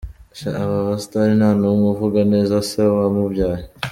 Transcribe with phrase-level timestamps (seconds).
[0.37, 3.65] Sha aba ba stars nta numwe uvuga neza se wamubyaye.